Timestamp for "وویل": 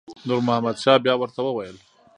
1.43-1.77